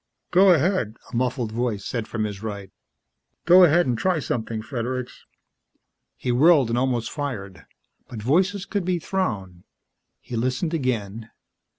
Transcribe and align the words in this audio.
"Go 0.31 0.51
ahead," 0.51 0.95
a 1.13 1.15
muffled 1.15 1.51
voice 1.51 1.85
said 1.85 2.07
from 2.07 2.23
his 2.23 2.41
right. 2.41 2.71
"Go 3.45 3.63
ahead 3.65 3.85
and 3.85 3.95
try 3.95 4.17
something, 4.17 4.63
Fredericks." 4.63 5.25
He 6.17 6.31
whirled 6.31 6.69
and 6.69 6.77
almost 6.79 7.11
fired 7.11 7.67
but 8.07 8.19
voices 8.19 8.65
could 8.65 8.83
be 8.83 8.97
thrown. 8.97 9.63
He 10.19 10.35
listened 10.35 10.73
again. 10.73 11.29